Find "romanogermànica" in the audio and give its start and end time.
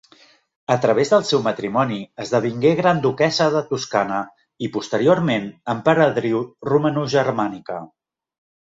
6.75-7.83